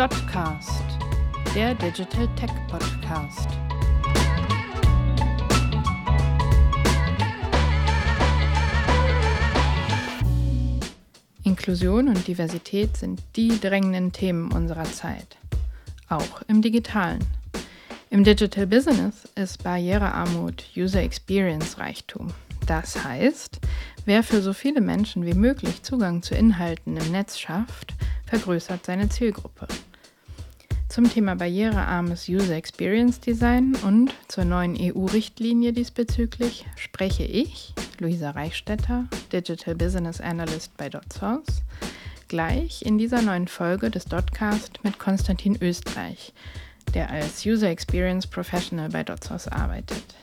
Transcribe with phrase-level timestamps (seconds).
[0.00, 0.82] Dotcast,
[1.54, 3.46] der Digital Tech Podcast.
[11.44, 15.36] Inklusion und Diversität sind die drängenden Themen unserer Zeit,
[16.08, 17.20] auch im digitalen.
[18.08, 22.28] Im Digital Business ist Barrierearmut User Experience Reichtum.
[22.66, 23.60] Das heißt,
[24.06, 27.92] wer für so viele Menschen wie möglich Zugang zu Inhalten im Netz schafft,
[28.24, 29.68] vergrößert seine Zielgruppe.
[30.90, 39.04] Zum Thema barrierearmes User Experience Design und zur neuen EU-Richtlinie diesbezüglich spreche ich, Luisa Reichstetter,
[39.32, 41.62] Digital Business Analyst bei DotSource,
[42.26, 46.32] gleich in dieser neuen Folge des Dotcast mit Konstantin Österreich,
[46.92, 50.16] der als User Experience Professional bei DotSource arbeitet.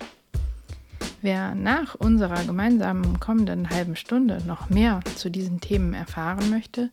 [1.22, 6.92] Wer nach unserer gemeinsamen kommenden halben Stunde noch mehr zu diesen Themen erfahren möchte,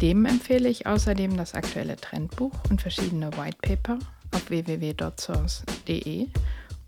[0.00, 3.98] dem empfehle ich außerdem das aktuelle Trendbuch und verschiedene Whitepaper
[4.34, 6.28] auf www.source.de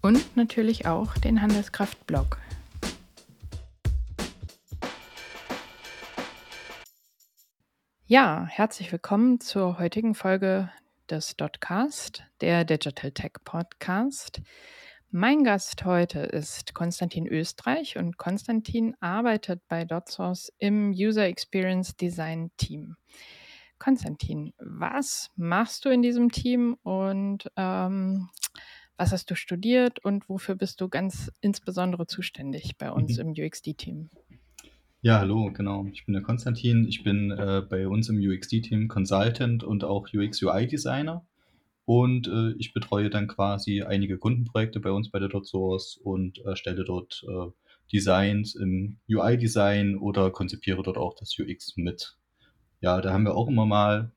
[0.01, 2.39] und natürlich auch den Handelskraft-Blog.
[8.07, 10.71] Ja, herzlich willkommen zur heutigen Folge
[11.11, 14.41] des Dotcast, der Digital Tech Podcast.
[15.15, 22.51] Mein Gast heute ist Konstantin Österreich und Konstantin arbeitet bei DotSource im User Experience Design
[22.57, 22.97] Team.
[23.79, 28.31] Konstantin, was machst du in diesem Team und ähm,
[28.97, 33.35] was hast du studiert und wofür bist du ganz insbesondere zuständig bei uns mhm.
[33.37, 34.09] im UXD-Team?
[35.03, 35.85] Ja, hallo, genau.
[35.93, 36.87] Ich bin der Konstantin.
[36.89, 41.27] Ich bin äh, bei uns im UXD-Team Consultant und auch UX-UI-Designer.
[41.85, 46.85] Und äh, ich betreue dann quasi einige Kundenprojekte bei uns bei der DotSource und erstelle
[46.85, 47.51] dort äh,
[47.93, 52.17] Designs im UI-Design oder konzipiere dort auch das UX mit.
[52.81, 54.13] Ja, da haben wir auch immer mal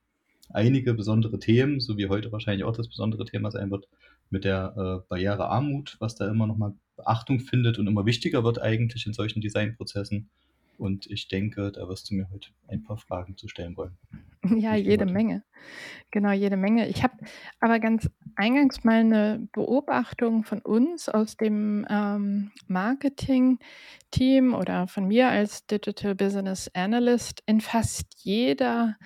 [0.50, 3.88] einige besondere Themen, so wie heute wahrscheinlich auch das besondere Thema sein wird,
[4.30, 9.06] mit der äh, Barrierearmut, was da immer nochmal Beachtung findet und immer wichtiger wird eigentlich
[9.06, 10.30] in solchen Designprozessen.
[10.78, 13.98] Und ich denke, da wirst du mir heute ein paar Fragen zu stellen wollen.
[14.60, 15.44] Ja, jede Menge.
[16.12, 16.88] Genau, jede Menge.
[16.88, 17.18] Ich habe
[17.60, 25.30] aber ganz eingangs mal eine Beobachtung von uns aus dem ähm, Marketing-Team oder von mir
[25.30, 28.98] als Digital Business Analyst in fast jeder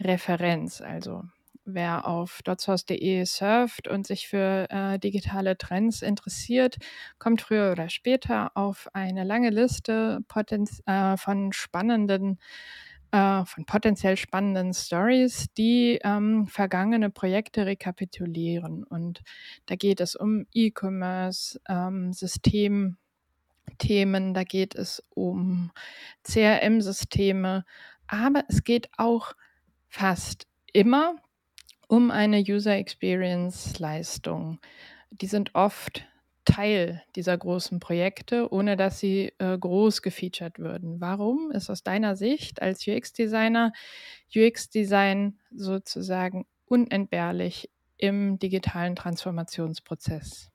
[0.00, 0.80] Referenz.
[0.80, 1.22] Also
[1.64, 6.76] wer auf dotshouse.de surft und sich für äh, digitale Trends interessiert,
[7.18, 10.20] kommt früher oder später auf eine lange Liste
[10.86, 12.38] äh, von spannenden
[13.12, 18.84] äh, von potenziell spannenden Stories, die ähm, vergangene Projekte rekapitulieren.
[18.84, 19.22] Und
[19.66, 22.96] da geht es um E-Commerce, ähm, Systemthemen,
[24.34, 25.72] da geht es um
[26.22, 27.64] CRM-Systeme,
[28.06, 29.32] aber es geht auch
[29.88, 31.16] fast immer
[31.90, 34.60] um eine User Experience Leistung.
[35.10, 36.06] Die sind oft
[36.44, 41.00] Teil dieser großen Projekte, ohne dass sie äh, groß gefeatured würden.
[41.00, 43.72] Warum ist aus deiner Sicht als UX-Designer
[44.34, 50.49] UX-Design sozusagen unentbehrlich im digitalen Transformationsprozess?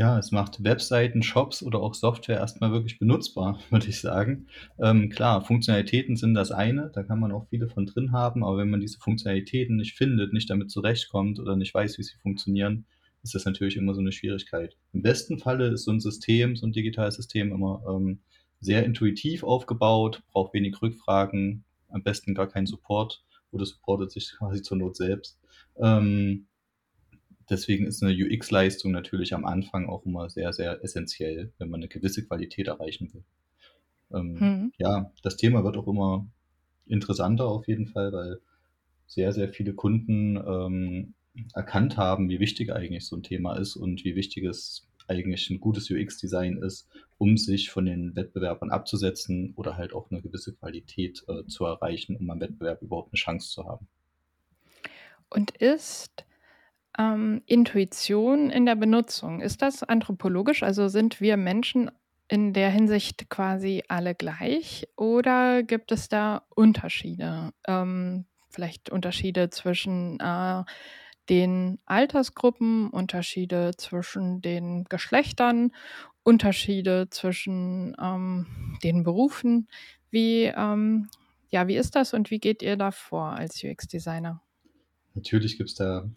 [0.00, 4.46] Ja, es macht Webseiten, Shops oder auch Software erstmal wirklich benutzbar, würde ich sagen.
[4.78, 8.56] Ähm, klar, Funktionalitäten sind das eine, da kann man auch viele von drin haben, aber
[8.56, 12.86] wenn man diese Funktionalitäten nicht findet, nicht damit zurechtkommt oder nicht weiß, wie sie funktionieren,
[13.22, 14.74] ist das natürlich immer so eine Schwierigkeit.
[14.94, 18.20] Im besten Falle ist so ein System, so ein digitales System immer ähm,
[18.58, 24.62] sehr intuitiv aufgebaut, braucht wenig Rückfragen, am besten gar keinen Support oder supportet sich quasi
[24.62, 25.38] zur Not selbst.
[25.76, 26.46] Ähm,
[27.50, 31.88] Deswegen ist eine UX-Leistung natürlich am Anfang auch immer sehr, sehr essentiell, wenn man eine
[31.88, 33.24] gewisse Qualität erreichen will.
[34.12, 34.72] Ähm, hm.
[34.78, 36.26] Ja, das Thema wird auch immer
[36.86, 38.40] interessanter auf jeden Fall, weil
[39.06, 41.14] sehr, sehr viele Kunden ähm,
[41.54, 45.58] erkannt haben, wie wichtig eigentlich so ein Thema ist und wie wichtig es eigentlich ein
[45.60, 46.88] gutes UX-Design ist,
[47.18, 52.16] um sich von den Wettbewerbern abzusetzen oder halt auch eine gewisse Qualität äh, zu erreichen,
[52.16, 53.88] um am Wettbewerb überhaupt eine Chance zu haben.
[55.28, 56.24] Und ist
[57.00, 60.62] ähm, Intuition in der Benutzung, ist das anthropologisch?
[60.62, 61.90] Also sind wir Menschen
[62.28, 67.52] in der Hinsicht quasi alle gleich oder gibt es da Unterschiede?
[67.66, 70.62] Ähm, vielleicht Unterschiede zwischen äh,
[71.30, 75.72] den Altersgruppen, Unterschiede zwischen den Geschlechtern,
[76.22, 79.68] Unterschiede zwischen ähm, den Berufen.
[80.10, 81.08] Wie, ähm,
[81.48, 84.42] ja, wie ist das und wie geht ihr da vor als UX-Designer?
[85.14, 86.08] Natürlich gibt es da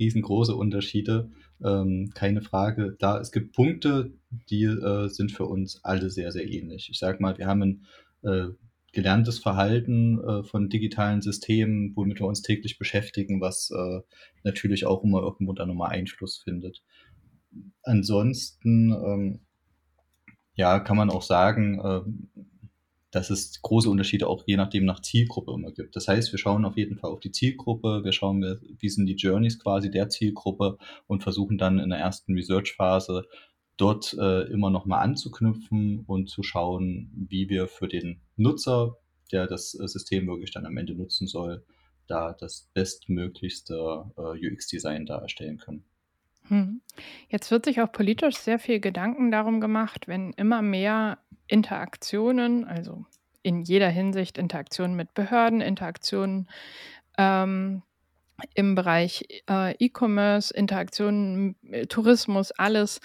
[0.00, 1.30] riesengroße Unterschiede,
[1.64, 2.96] ähm, keine Frage.
[2.98, 4.12] Da es gibt Punkte,
[4.48, 6.88] die äh, sind für uns alle sehr, sehr ähnlich.
[6.90, 7.84] Ich sage mal, wir haben ein
[8.22, 8.48] äh,
[8.92, 14.00] gelerntes Verhalten äh, von digitalen Systemen, womit wir uns täglich beschäftigen, was äh,
[14.42, 16.82] natürlich auch immer irgendwo da nochmal Einfluss findet.
[17.82, 19.40] Ansonsten, ähm,
[20.54, 22.00] ja, kann man auch sagen, äh,
[23.10, 25.96] dass es große Unterschiede auch je nachdem nach Zielgruppe immer gibt.
[25.96, 28.42] Das heißt, wir schauen auf jeden Fall auf die Zielgruppe, wir schauen,
[28.78, 33.26] wie sind die Journeys quasi der Zielgruppe und versuchen dann in der ersten Research-Phase
[33.76, 38.96] dort äh, immer nochmal anzuknüpfen und zu schauen, wie wir für den Nutzer,
[39.32, 41.64] der das äh, System wirklich dann am Ende nutzen soll,
[42.06, 45.84] da das bestmöglichste äh, UX-Design da erstellen können.
[46.48, 46.80] Hm.
[47.28, 51.18] Jetzt wird sich auch politisch sehr viel Gedanken darum gemacht, wenn immer mehr
[51.50, 53.04] Interaktionen, also
[53.42, 56.48] in jeder Hinsicht Interaktionen mit Behörden, Interaktionen
[57.18, 57.82] ähm,
[58.54, 63.00] im Bereich äh, E-Commerce, Interaktionen, äh, Tourismus, alles.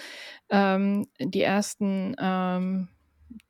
[0.50, 2.90] Ähm, die ersten ähm,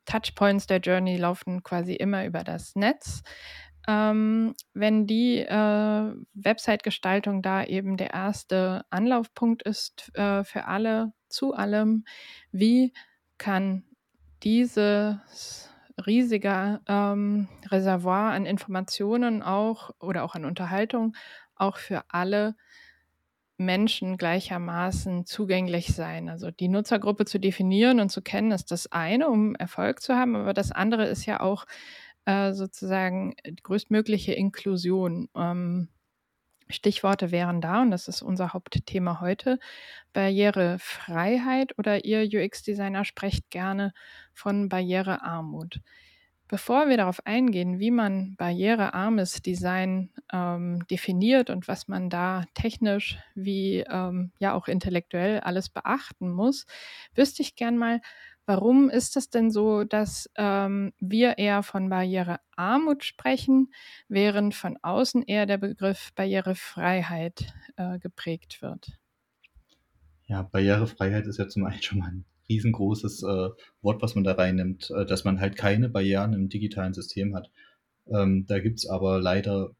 [0.06, 3.22] Touchpoints der Journey laufen quasi immer über das Netz.
[3.86, 11.54] Ähm, wenn die äh, Website-Gestaltung da eben der erste Anlaufpunkt ist äh, für alle, zu
[11.54, 12.04] allem,
[12.50, 12.92] wie
[13.38, 13.84] kann
[14.46, 15.68] dieses
[16.06, 21.16] riesige ähm, Reservoir an Informationen auch oder auch an Unterhaltung
[21.56, 22.54] auch für alle
[23.58, 26.28] Menschen gleichermaßen zugänglich sein.
[26.28, 30.36] Also die Nutzergruppe zu definieren und zu kennen, ist das eine, um Erfolg zu haben,
[30.36, 31.64] aber das andere ist ja auch
[32.24, 35.28] äh, sozusagen die größtmögliche Inklusion.
[35.34, 35.88] Ähm,
[36.68, 39.58] Stichworte wären da, und das ist unser Hauptthema heute,
[40.12, 43.92] Barrierefreiheit oder ihr UX-Designer sprecht gerne
[44.32, 45.80] von Barrierearmut.
[46.48, 53.18] Bevor wir darauf eingehen, wie man barrierearmes Design ähm, definiert und was man da technisch
[53.34, 56.66] wie ähm, ja auch intellektuell alles beachten muss,
[57.16, 58.00] wüsste ich gern mal,
[58.46, 63.72] warum ist es denn so, dass ähm, wir eher von Barrierearmut sprechen,
[64.08, 68.98] während von außen eher der Begriff Barrierefreiheit äh, geprägt wird?
[70.26, 73.48] Ja, Barrierefreiheit ist ja zum einen schon mal ein riesengroßes äh,
[73.82, 77.50] Wort, was man da reinnimmt, äh, dass man halt keine Barrieren im digitalen System hat.
[78.08, 79.70] Ähm, da gibt's aber leider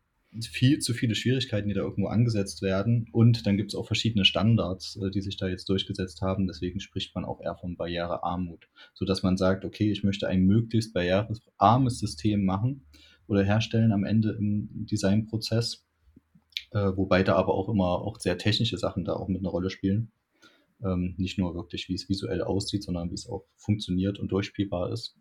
[0.42, 3.08] viel zu viele Schwierigkeiten, die da irgendwo angesetzt werden.
[3.12, 6.46] Und dann gibt's auch verschiedene Standards, äh, die sich da jetzt durchgesetzt haben.
[6.46, 10.92] Deswegen spricht man auch eher von Barrierearmut, sodass man sagt, okay, ich möchte ein möglichst
[10.92, 12.86] barrierearmes System machen
[13.26, 15.86] oder herstellen am Ende im Designprozess,
[16.72, 19.70] äh, wobei da aber auch immer auch sehr technische Sachen da auch mit einer Rolle
[19.70, 20.10] spielen.
[20.84, 24.92] Ähm, nicht nur wirklich, wie es visuell aussieht, sondern wie es auch funktioniert und durchspielbar
[24.92, 25.16] ist.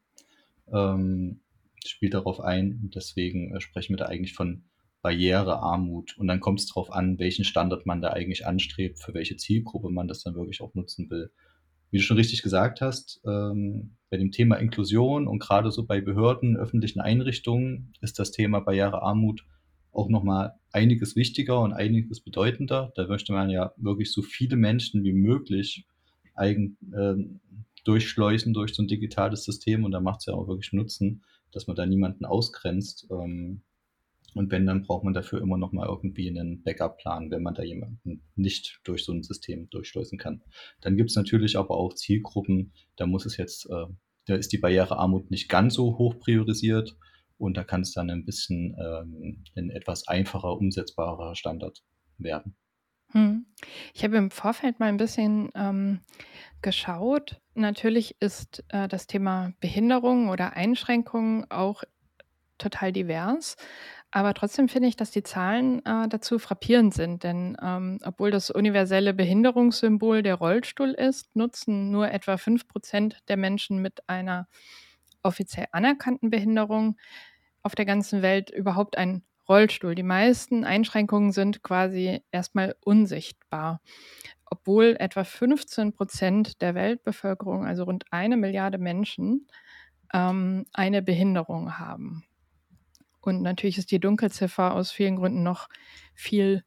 [0.71, 1.39] Ähm,
[1.85, 2.91] spielt darauf ein.
[2.93, 4.63] Deswegen äh, sprechen wir da eigentlich von
[5.05, 6.17] Barrierearmut.
[6.17, 9.91] Und dann kommt es darauf an, welchen Standard man da eigentlich anstrebt, für welche Zielgruppe
[9.91, 11.29] man das dann wirklich auch nutzen will.
[11.91, 16.01] Wie du schon richtig gesagt hast, ähm, bei dem Thema Inklusion und gerade so bei
[16.01, 19.45] Behörden, öffentlichen Einrichtungen ist das Thema Barrierearmut
[19.91, 22.91] auch nochmal einiges wichtiger und einiges bedeutender.
[22.95, 25.85] Da möchte man ja wirklich so viele Menschen wie möglich
[26.33, 27.13] eigen, äh,
[27.83, 31.67] durchschleusen durch so ein digitales System und da macht es ja auch wirklich Nutzen, dass
[31.67, 33.07] man da niemanden ausgrenzt.
[33.11, 33.61] Ähm,
[34.35, 37.63] und wenn, dann braucht man dafür immer noch mal irgendwie einen Backup-Plan, wenn man da
[37.63, 40.43] jemanden nicht durch so ein System durchschleusen kann.
[40.81, 43.85] Dann gibt es natürlich aber auch Zielgruppen, da muss es jetzt, äh,
[44.25, 46.97] da ist die Barrierearmut nicht ganz so hoch priorisiert
[47.37, 51.81] und da kann es dann ein bisschen ähm, ein etwas einfacher, umsetzbarer Standard
[52.17, 52.55] werden.
[53.11, 53.45] Hm.
[53.93, 56.01] Ich habe im Vorfeld mal ein bisschen ähm,
[56.61, 57.39] geschaut.
[57.53, 61.83] Natürlich ist äh, das Thema Behinderung oder Einschränkung auch
[62.57, 63.55] total divers.
[64.15, 68.49] Aber trotzdem finde ich, dass die Zahlen äh, dazu frappierend sind, denn ähm, obwohl das
[68.49, 74.47] universelle Behinderungssymbol der Rollstuhl ist, nutzen nur etwa 5 Prozent der Menschen mit einer
[75.21, 76.97] offiziell anerkannten Behinderung
[77.61, 79.95] auf der ganzen Welt überhaupt einen Rollstuhl.
[79.95, 83.81] Die meisten Einschränkungen sind quasi erstmal unsichtbar,
[84.45, 89.47] obwohl etwa 15 Prozent der Weltbevölkerung, also rund eine Milliarde Menschen,
[90.13, 92.23] ähm, eine Behinderung haben.
[93.25, 95.67] Und natürlich ist die Dunkelziffer aus vielen Gründen noch
[96.13, 96.63] viel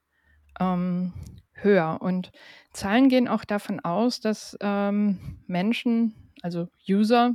[0.61, 1.13] ähm,
[1.53, 1.99] höher.
[2.01, 2.31] Und
[2.73, 7.35] Zahlen gehen auch davon aus, dass ähm, Menschen, also User,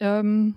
[0.00, 0.56] ähm,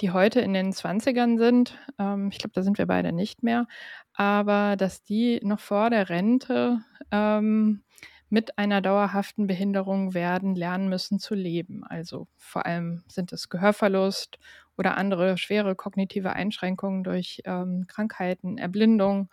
[0.00, 3.66] die heute in den 20ern sind, ähm, ich glaube, da sind wir beide nicht mehr,
[4.14, 6.78] aber dass die noch vor der Rente
[7.10, 7.82] ähm,
[8.28, 11.84] mit einer dauerhaften Behinderung werden lernen müssen zu leben.
[11.84, 14.38] Also vor allem sind es Gehörverlust
[14.78, 19.30] oder andere schwere kognitive Einschränkungen durch ähm, Krankheiten, Erblindung,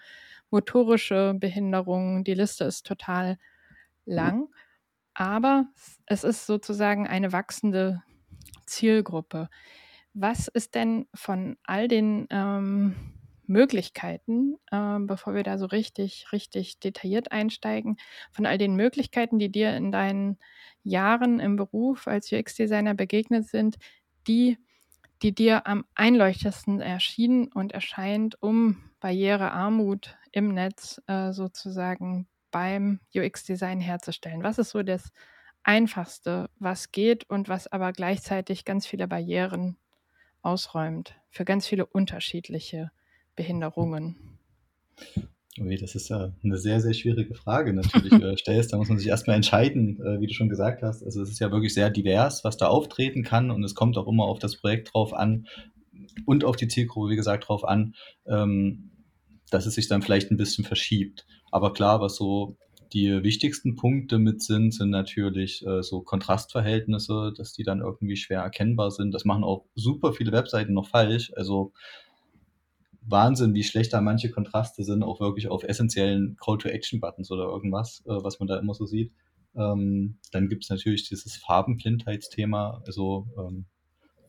[0.51, 2.24] motorische Behinderungen.
[2.24, 3.38] Die Liste ist total
[4.05, 4.50] lang,
[5.13, 5.67] aber
[6.05, 8.03] es ist sozusagen eine wachsende
[8.65, 9.50] Zielgruppe.
[10.13, 12.96] was ist denn von all den, ähm,
[13.48, 17.98] Möglichkeiten, ähm, bevor wir da so richtig richtig detailliert einsteigen
[18.31, 20.38] von all den Möglichkeiten, die dir in deinen
[20.84, 23.77] Jahren im Beruf als UX-Designer begegnet sind,
[24.27, 24.58] die
[25.21, 33.79] die dir am einleuchtendsten erschienen und erscheint, um Barrierearmut im Netz, äh, sozusagen beim UX-Design
[33.79, 34.43] herzustellen?
[34.43, 35.11] Was ist so das
[35.63, 39.77] Einfachste, was geht und was aber gleichzeitig ganz viele Barrieren
[40.41, 42.91] ausräumt für ganz viele unterschiedliche
[43.35, 44.39] Behinderungen?
[45.57, 48.71] Ui, das ist ja 'ne sehr, sehr schwierige Frage natürlich, da stellst.
[48.71, 51.03] Da muss man sich erst mal entscheiden, äh, wie du schon gesagt hast.
[51.03, 54.07] Also, es ist ja wirklich sehr divers, was da auftreten kann und es kommt auch
[54.07, 55.47] immer auf das Projekt drauf an
[56.25, 57.95] und auf die Zielgruppe, wie gesagt, drauf an,
[58.27, 58.91] ähm,
[59.51, 61.25] dass es sich dann vielleicht 'n bisschen verschiebt.
[61.51, 62.57] Aber klar, was so
[62.93, 68.41] die wichtigsten Punkte mit sind, sind natürlich, äh, so Kontrastverhältnisse, dass die dann irgendwie schwer
[68.41, 69.13] erkennbar sind.
[69.13, 71.31] Das machen auch super viele Webseiten noch falsch.
[71.35, 71.73] Also
[73.01, 78.23] Wahnsinn, wie schlecht da manche Kontraste sind, auch wirklich auf essenziellen Call-to-Action-Buttons oder irgendwas, äh,
[78.23, 79.11] was man da immer so sieht.
[79.55, 83.65] Ähm, dann gibt's natürlich dieses Farbenblindheitsthema, also, ähm,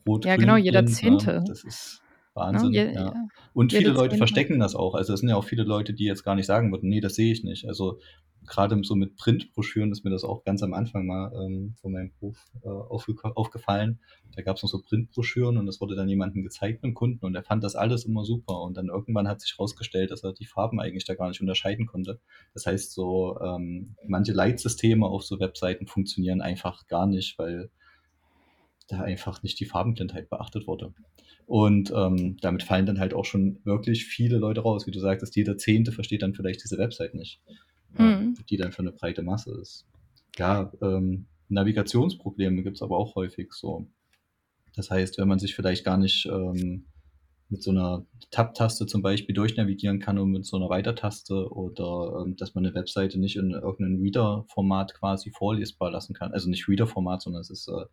[0.07, 0.85] Rot, Ja, genau, jeder?
[0.85, 1.43] Zehnte.
[1.45, 2.01] Das ist?
[2.35, 3.13] Wahnsinn, Je ja.
[3.13, 4.17] ja, Und viele Leute Zehnte.
[4.17, 4.95] verstecken das auch.
[4.95, 7.15] Also, es sind ja auch viele Leute, die jetzt gar nicht sagen würden: „Ne, das
[7.15, 7.99] sehe ich nicht.“ Also,
[8.45, 12.11] grade so mit Printbroschüren ist mir das auch ganz am Anfang mal, ähm, von meinem
[12.19, 13.99] Beruf, äh, aufgeka aufgefallen.
[14.35, 17.43] Da gab's noch so Printbroschüren und das wurde dann jemandem gezeigt 'nem Kunden und der
[17.43, 18.61] fand das alles immer super.
[18.61, 21.85] Und dann irgendwann hat sich rausgestellt, dass er die Farben eigentlich da gar nicht unterscheiden
[21.85, 22.19] konnte.
[22.53, 27.69] Das heißt so, ähm, manche Leitsysteme auf so Webseiten funktionieren einfach gar nicht, weil
[28.91, 30.93] da einfach nicht die Farbenblindheit beachtet wurde.
[31.47, 34.87] Und, ähm, damit fallen dann halt auch schon wirklich viele Leute raus.
[34.87, 37.41] Wie du sagtest, jeder Zehnte versteht dann vielleicht diese Website nicht,
[37.99, 38.41] Mhm.
[38.49, 39.87] die dann für 'ne breite Masse ist.
[40.39, 43.87] Ja, ähm, Navigationsprobleme gibt's aber auch häufig so.
[44.75, 46.87] Das heißt, wenn man sich vielleicht gar nicht, ähm,
[47.49, 52.35] mit so 'ner Tab-Taste zum Beispiel durchnavigieren kann und mit so 'ner Weitertaste oder, ähm,
[52.37, 56.33] dass man 'ne Webseite nicht in irgend 'nen Reader-Format quasi vorlesbar lassen kann.
[56.33, 57.85] Also, nicht Reader-Format, sondern es ist, äh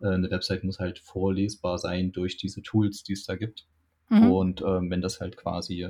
[0.00, 3.66] äh, 'ne Website muss halt vorlesbar sein durch diese Tools, die es da gibt.
[4.10, 4.38] Mhm.
[4.38, 5.88] Und, ähm, wenn das halt quasi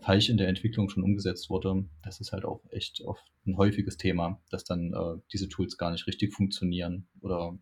[0.00, 3.96] falsch in der Entwicklung schon umgesetzt wurde, das ist halt auch echt oft 'n häufiges
[3.98, 7.58] Thema, dass dann, äh, diese Tools gar nicht richtig funktionieren oder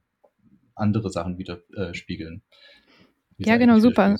[0.76, 2.42] andere Sachen wieder äh, spiegeln,
[3.44, 4.18] Ja, genau, super.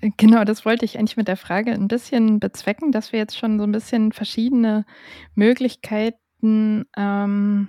[0.00, 3.36] Äh, genau, das wollte ich eigentlich mit der Frage 'n bisschen bezwecken, dass wir jetzt
[3.38, 4.86] schon so 'n bisschen verschiedene
[5.34, 7.68] Möglichkeiten, ähm,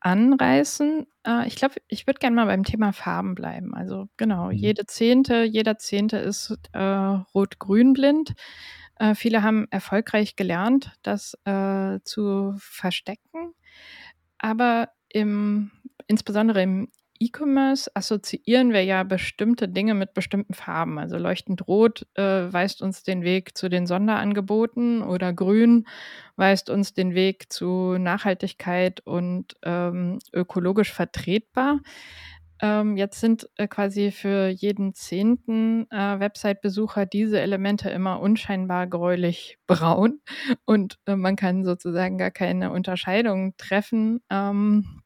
[0.00, 1.06] anreißen.
[1.26, 3.74] Äh, ich glaube, ich würde gern mal beim Thema Farben bleiben.
[3.74, 4.52] Also, genau, Mhm.
[4.52, 8.34] jede Zehnte jeder Zehnte ist, äh, rot-grün blind.
[8.96, 13.54] Äh, viele haben erfolgreich gelernt, das, äh, zu verstecken.
[14.38, 15.70] Aber im
[16.06, 20.98] insbesondere im E-Commerce assoziieren wir ja bestimmte Dinge mit bestimmten Farben.
[20.98, 25.86] Also, leuchtend rot, äh, weist uns den Weg zu den Sonderangeboten oder grün
[26.36, 31.80] weist uns den Weg zu Nachhaltigkeit und, ähm, ökologisch vertretbar.
[32.60, 40.20] Ähm, jetzt sind, äh, quasi für jeden Zehnten, äh, Website-Besucher diese Elemente immer unscheinbar gräulich-braun
[40.64, 45.02] und, äh, man kann sozusagen gar keine Unterscheidung treffen, ähm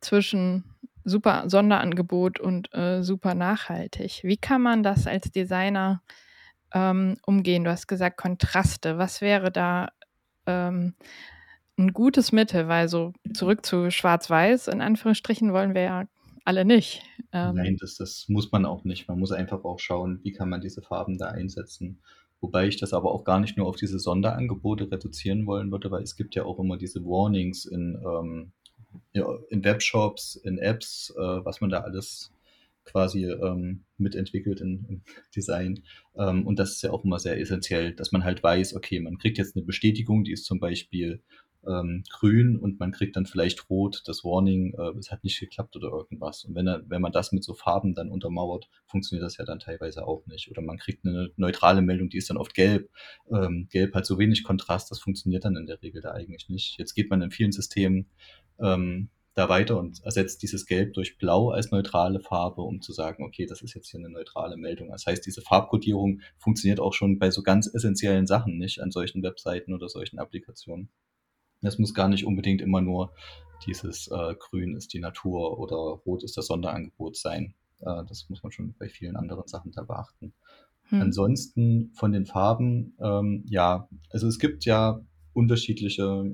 [0.00, 0.64] zwischen
[1.06, 4.20] super Sonderangebot und, äh, super nachhaltig.
[4.24, 6.02] Wie kann man das als Designer,
[6.74, 7.64] ähm, umgehen?
[7.64, 8.98] Du hast gesagt Kontraste.
[8.98, 9.90] Was wäre da,
[10.46, 10.94] ähm,
[11.78, 12.68] 'n gutes Mittel?
[12.68, 16.04] Weil so zurück zu schwarz-weiß in Anführungsstrichen wollen wir ja
[16.46, 17.04] alle nicht.
[17.42, 19.08] Nein, Ähm das das muss man auch nicht.
[19.08, 22.00] Man muss einfach auch schauen, wie kann man diese Farben da einsetzen.
[22.40, 26.02] Wobei ich das aber auch gar nicht nur auf diese Sonderangebote reduzieren wollen würde, weil
[26.02, 28.52] es gibt ja auch immer diese Warnings in, ähm
[29.50, 32.32] in Webshops, in Apps, äh, was man da alles
[32.84, 35.02] quasi, ähm, mitentwickelt im
[35.36, 35.82] Design.
[36.16, 39.18] Ähm, und das ist ja auch immer sehr essenziell, dass man halt weiß, okay, man
[39.18, 41.20] kriegt jetzt 'ne Bestätigung, die ist zum Beispiel,
[41.68, 45.76] ähm, grün und man kriegt dann vielleicht rot das Warning, äh, es hat nicht geklappt
[45.76, 46.44] oder irgendwas.
[46.44, 50.06] Und wenn wenn man das mit so Farben dann untermauert, funktioniert das ja dann teilweise
[50.06, 50.50] auch nicht.
[50.50, 52.90] Oder man kriegt 'ne neutrale Meldung, die ist dann oft gelb.
[53.30, 56.78] Ähm, gelb hat so wenig Kontrast, das funktioniert dann in der Regel da eigentlich nicht.
[56.78, 58.06] Jetzt geht man in vielen Systemen,
[58.60, 63.22] ähm, da weiter und ersetzt dieses Gelb durch Blau als neutrale Farbe, um zu sagen:
[63.24, 67.18] „Okay, das ist jetzt hier 'ne neutrale Meldung.“ Das heißt, diese Farbkodierung funktioniert auch schon
[67.18, 70.88] bei so ganz essenziellen Sachen nicht an solchen Webseiten oder solchen Applikationen.
[71.66, 73.12] Es muss gar nicht unbedingt immer nur
[73.66, 77.54] dieses, äh, grün ist die Natur oder rot ist das Sonderangebot sein.
[77.80, 80.32] Äh, das muss man schon bei vielen anderen Sachen da beachten.
[80.90, 81.02] Mhm.
[81.02, 85.00] Ansonsten von den Farben, ähm, ja, also, es gibt ja
[85.32, 86.30] unterschiedliche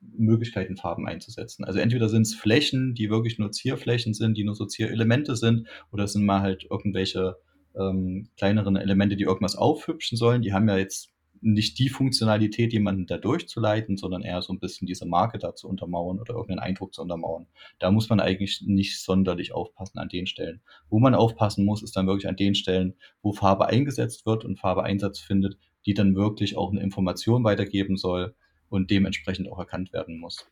[0.00, 1.64] Möglichkeiten, Farben einzusetzen.
[1.64, 5.68] Also entweder sind es Flächen, die wirklich nur Zierflächen sind, die nur so Zierelemente sind,
[5.92, 7.36] oder es sind mal halt irgendwelche
[7.78, 10.42] ähm, kleineren Elemente, die irgendwas aufhübschen sollen.
[10.42, 11.11] Die haben ja jetzt
[11.42, 15.68] nicht die Funktionalität, jemanden da durchzuleiten, sondern eher so ein bisschen diese Marke da zu
[15.68, 17.46] untermauern oder irgendeinen Eindruck zu untermauern.
[17.78, 20.62] Da muss man eigentlich nicht sonderlich aufpassen an den Stellen.
[20.88, 24.58] Wo man aufpassen muss, ist dann wirklich an den Stellen, wo Farbe eingesetzt wird und
[24.58, 28.34] Farbe Einsatz findet, die dann wirklich auch eine Information weitergeben soll
[28.68, 30.46] und dementsprechend auch erkannt werden muss.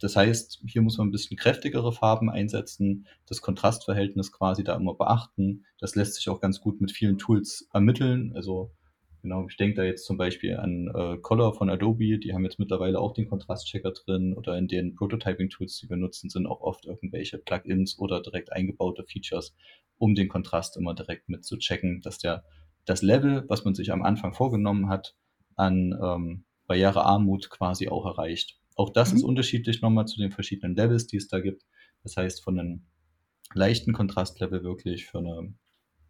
[0.00, 4.94] Das heißt, hier muss man ein bisschen kräftigere Farben einsetzen, das Kontrastverhältnis quasi da immer
[4.94, 5.64] beachten.
[5.78, 8.32] Das lässt sich auch ganz gut mit vielen Tools ermitteln.
[8.34, 8.72] Also
[9.24, 12.58] Genau, ich denke da jetzt zum Beispiel an äh, Color von Adobe, die haben jetzt
[12.58, 16.84] mittlerweile auch den Kontrastchecker drin oder in den Prototyping-Tools, die wir nutzen, sind auch oft
[16.84, 19.56] irgendwelche Plugins oder direkt eingebaute Features,
[19.96, 22.44] um den Kontrast immer direkt mit zu checken, dass der
[22.84, 25.16] das Level, was man sich am Anfang vorgenommen hat,
[25.56, 28.58] an ähm, Barrierearmut quasi auch erreicht.
[28.76, 29.16] Auch das mhm.
[29.16, 31.64] ist unterschiedlich nochmal zu den verschiedenen Levels, die es da gibt.
[32.02, 32.82] Das heißt, von einem
[33.54, 35.54] leichten Kontrastlevel wirklich für eine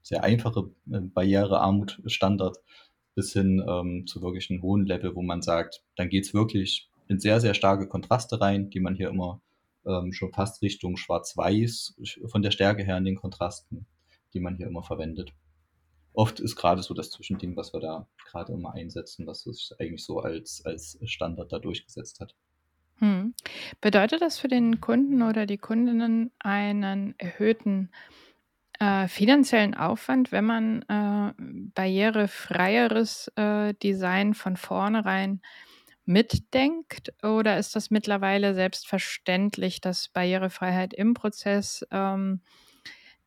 [0.02, 2.58] sehr einfache äh, Barrierearmut-Standard
[3.14, 7.20] bis hin ähm, zu wirklich einem hohen Level, wo man sagt, dann geht's wirklich in
[7.20, 9.40] sehr, sehr starke Kontraste rein, die man hier immer
[9.86, 13.86] ähm, schon fast Richtung Schwarz-Weiß von der Stärke her in den Kontrasten,
[14.32, 15.32] die man hier immer verwendet.
[16.12, 20.04] Oft ist gerade so das Zwischending, was wir da gerade immer einsetzen, was sich eigentlich
[20.04, 22.34] so als, als Standard da durchgesetzt hat.
[22.98, 23.34] Hm.
[23.80, 27.90] Bedeutet das für den Kunden oder die Kundinnen einen erhöhten
[28.84, 31.32] äh, finanziellen Aufwand, wenn man äh,
[31.74, 35.40] barrierefreieres äh, Design von vornherein
[36.04, 37.14] mitdenkt?
[37.22, 42.42] Oder ist das mittlerweile selbstverständlich, dass Barrierefreiheit im Prozess ähm,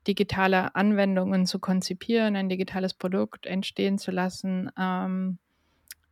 [0.08, 5.40] digitale Anwendungen zu konzipieren, ein digitales Produkt entstehen zu lassen, ähm,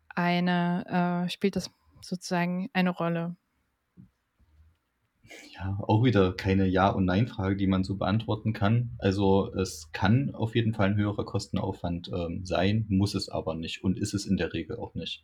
[0.10, 1.70] eine, äh, spielt das
[2.02, 3.36] sozusagen eine Rolle?
[5.54, 8.92] Ja, auch wieder keine Ja- und Nein-Frage, die man so beantworten kann.
[9.00, 13.84] Also es kann auf jeden Fall ein höherer Kostenaufwand ähm, sein, muss es aber nicht
[13.84, 15.24] und ist es in der Regel auch nicht.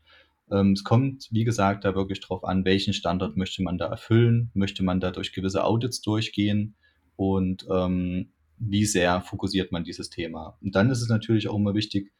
[0.52, 4.52] Ähm, es kommt, wie gesagt, da wirklich drauf an, welchen Standard möchte man da erfüllen,
[4.54, 6.76] möchte man da durch gewisse Audits durchgehen
[7.16, 10.58] und ähm, wie sehr fokussiert man dieses Thema.
[10.62, 12.12] Und dann ist es natürlich auch immer wichtig,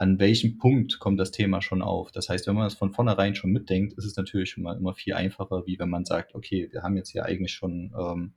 [0.00, 2.10] an welchem Punkt kommt das Thema schon auf.
[2.10, 4.94] Das heißt, wenn man das von vornherein schon mitdenkt, ist es natürlich schon mal immer
[4.94, 8.32] viel einfacher, wie wenn man sagt, okay, wir haben jetzt hier eigentlich schon ähm,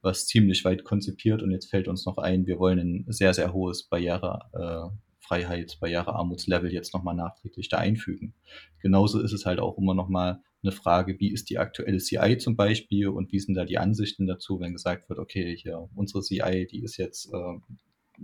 [0.00, 3.52] was ziemlich weit konzipiert und jetzt fällt uns noch ein, wir wollen ein sehr, sehr
[3.52, 8.34] hohes Barrierefreiheit, äh, Barrierearmutslevel jetzt nochmal nachträglich da einfügen.
[8.80, 12.54] Genauso ist es halt auch immer nochmal eine Frage, wie ist die aktuelle CI zum
[12.54, 16.68] Beispiel und wie sind da die Ansichten dazu, wenn gesagt wird, okay, hier unsere CI,
[16.70, 17.58] die ist jetzt äh,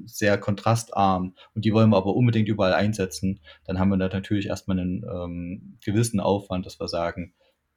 [0.05, 4.47] sehr kontrastarm und die wollen wir aber unbedingt überall einsetzen, dann haben wir da natürlich
[4.47, 7.35] erstmal einen ähm, gewissen Aufwand, dass wir sagen,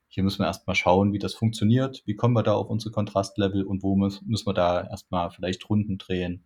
[0.07, 3.63] hier müssen wir erstmal schauen, wie das funktioniert, wie kommen wir da auf unsere Kontrastlevel
[3.63, 6.45] und wo müssen wir da erstmal vielleicht Runden drehen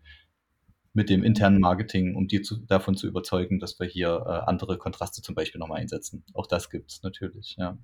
[0.93, 4.77] mit dem internen Marketing, um die zu, davon zu überzeugen, dass wir hier äh, andere
[4.77, 6.25] Kontraste zum Beispiel nochmal einsetzen.
[6.33, 7.77] Auch das gibt es natürlich, ja.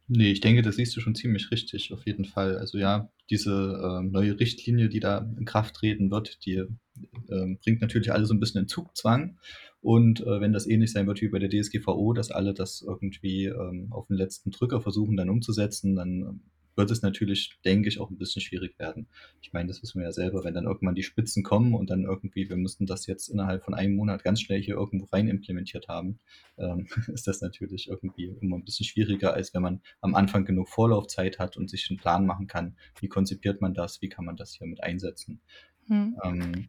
[0.06, 2.58] Nee, ich denke, das siehst du schon ziemlich richtig, auf jeden Fall.
[2.58, 7.80] Also ja, diese äh, neue Richtlinie, die da in Kraft treten wird, die äh, bringt
[7.80, 9.38] natürlich alle so ein bisschen in Zugzwang.
[9.80, 13.46] Und äh, wenn das ähnlich sein wird wie bei der DSGVO, dass alle das irgendwie
[13.46, 16.40] ähm, auf den letzten Drücker versuchen dann umzusetzen, dann
[16.76, 19.06] wird es natürlich, denke ich, auch ein bisschen schwierig werden.
[19.40, 22.04] Ich meine, das wissen wir ja selber, wenn dann irgendwann die Spitzen kommen und dann
[22.04, 25.88] irgendwie, wir müssen das jetzt innerhalb von einem Monat ganz schnell hier irgendwo rein implementiert
[25.88, 26.18] haben,
[26.58, 30.68] ähm, ist das natürlich irgendwie immer ein bisschen schwieriger, als wenn man am Anfang genug
[30.68, 34.37] Vorlaufzeit hat und sich einen Plan machen kann, wie konzipiert man das, wie kann man
[34.37, 35.40] das hier mit einsetzen.
[35.87, 36.16] Hm.
[36.24, 36.68] Ähm,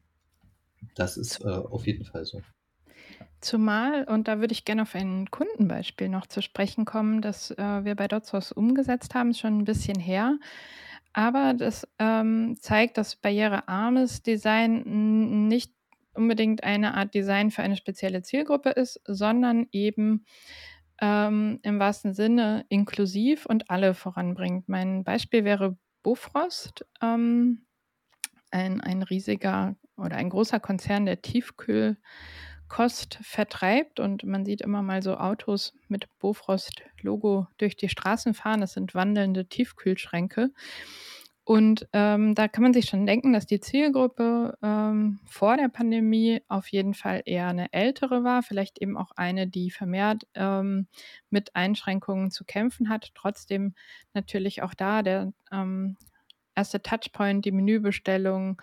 [0.94, 2.42] das ist äh, auf jeden Fall so.
[3.42, 7.86] Zumal, und da würde ich gerne auf ein Kundenbeispiel noch zu sprechen kommen, das äh,
[7.86, 10.38] wir bei DotSource umgesetzt haben, schon ein bisschen her.
[11.14, 15.72] Aber das ähm, zeigt, dass barrierearmes Design nicht
[16.14, 20.26] unbedingt eine Art Design für eine spezielle Zielgruppe ist, sondern eben
[21.02, 24.68] ähm, im wahrsten Sinne inklusiv und alle voranbringt.
[24.68, 27.66] Mein Beispiel wäre Bofrost, ähm,
[28.52, 31.98] ein, ein riesiger oder ein großer Konzern, der Tiefkühl
[32.68, 38.62] Kost vertreibt und man sieht immer mal so Autos mit Bofrost-Logo durch die Straßen fahren.
[38.62, 40.52] Das sind wandelnde Tiefkühlschränke.
[41.48, 46.42] Und ähm, da kann man sich schon denken, dass die Zielgruppe ähm, vor der Pandemie
[46.48, 50.88] auf jeden Fall eher eine ältere war, vielleicht eben auch eine, die vermehrt ähm,
[51.30, 53.12] mit Einschränkungen zu kämpfen hat.
[53.14, 53.76] Trotzdem
[54.16, 55.98] natürlich auch da der ähm,
[56.56, 58.60] erste Touchpoint, die Menübestellung,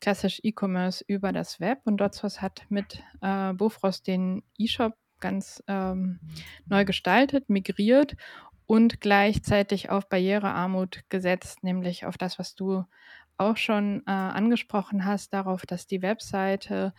[0.00, 6.20] klassisch E-Commerce über das Web und DotSource hat mit äh, Bofrost den E-Shop ganz ähm,
[6.66, 8.16] neu gestaltet, migriert
[8.66, 12.84] und gleichzeitig auf Barrierearmut gesetzt, nämlich auf das, was du
[13.36, 16.94] auch schon äh, angesprochen hast, darauf, dass die Webseite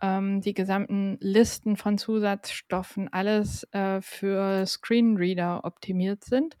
[0.00, 6.56] ähm, die gesamten Listen von Zusatzstoffen, alles äh, für Screenreader optimiert sind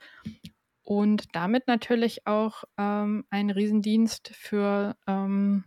[0.84, 5.64] und damit natürlich auch ähm, ein Riesendienst für ähm,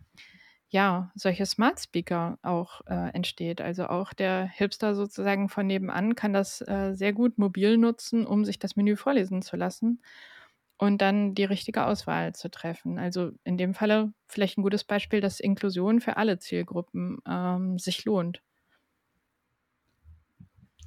[0.68, 3.60] ja, solche Smart Speaker auch äh, entsteht.
[3.60, 8.44] Also auch der Hipster sozusagen von nebenan kann das äh, sehr gut mobil nutzen, um
[8.44, 10.02] sich das Menü vorlesen zu lassen
[10.78, 12.98] und dann die richtige Auswahl zu treffen.
[12.98, 18.04] Also in dem Falle vielleicht ein gutes Beispiel, dass Inklusion für alle Zielgruppen ähm, sich
[18.04, 18.42] lohnt.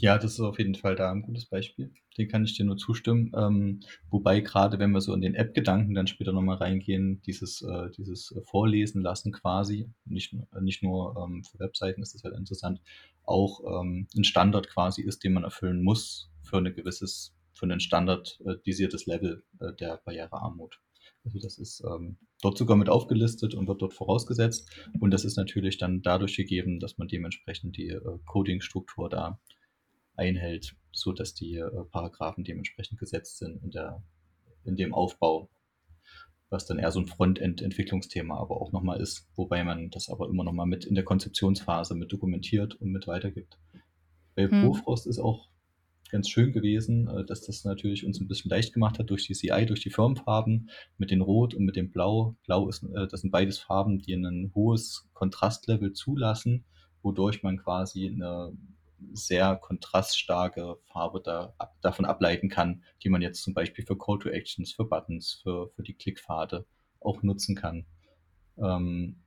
[0.01, 1.91] Ja, das ist auf jeden Fall da ein gutes Beispiel.
[2.17, 3.33] Den kann ich dir nur zustimmen.
[3.35, 7.89] Ähm, wobei gerade, wenn wir so in den App-Gedanken dann später nochmal reingehen, dieses, äh,
[7.97, 12.79] dieses Vorlesen lassen quasi, nicht, nicht nur ähm, für Webseiten ist das halt interessant,
[13.23, 17.81] auch ähm, ein Standard quasi ist, den man erfüllen muss für ein gewisses, für ein
[17.81, 20.79] standardisiertes Level äh, der Barrierearmut.
[21.25, 24.71] Also das ist ähm, dort sogar mit aufgelistet und wird dort vorausgesetzt.
[25.01, 29.41] Und das ist natürlich dann dadurch gegeben, dass man dementsprechend die äh, Coding-Struktur da
[30.19, 34.03] einhält, so dass die äh, Paragraphen dementsprechend gesetzt sind in, der,
[34.65, 35.49] in dem Aufbau,
[36.49, 40.43] was dann eher so ein Frontend-Entwicklungsthema aber auch nochmal ist, wobei man das aber immer
[40.43, 43.57] nochmal mit in der Konzeptionsphase mit dokumentiert und mit weitergibt.
[44.35, 44.63] Bei hm.
[44.63, 45.49] Bofrost ist auch
[46.11, 49.33] ganz schön gewesen, äh, dass das natürlich uns ein bisschen leicht gemacht hat durch die
[49.33, 52.35] CI, durch die Firmenfarben mit dem Rot und mit dem Blau.
[52.45, 56.65] Blau ist, äh, das sind beides Farben, die ein hohes Kontrastlevel zulassen,
[57.01, 58.53] wodurch man quasi eine
[59.13, 64.29] sehr kontraststarke Farbe da, davon ableiten kann, die man jetzt zum Beispiel für Call to
[64.29, 66.65] Actions, für Buttons, für, für die Klickpfade
[66.99, 67.85] auch nutzen kann.
[68.57, 69.17] Ähm,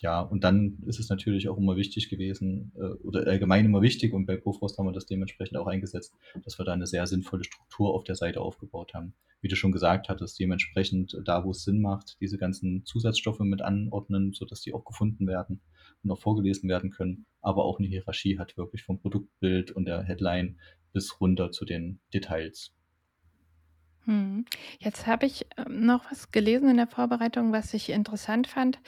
[0.00, 4.14] ja, und dann ist es natürlich auch immer wichtig gewesen, äh, oder allgemein immer wichtig,
[4.14, 7.44] und bei Bofrost haben wir das dementsprechend auch eingesetzt, dass wir da eine sehr sinnvolle
[7.44, 9.14] Struktur auf der Seite aufgebaut haben.
[9.42, 13.60] Wie du schon gesagt hattest, dementsprechend da, wo es Sinn macht, diese ganzen Zusatzstoffe mit
[13.60, 15.60] anordnen, sodass die auch gefunden werden
[16.08, 20.58] auch vorgelesen werden können, aber auch eine Hierarchie hat, wirklich vom Produktbild und der Headline
[20.92, 22.72] bis runter zu den Details.
[24.04, 24.44] Hm.
[24.78, 28.78] Jetzt habe ich ähm, noch was gelesen in der Vorbereitung, was ich interessant fand.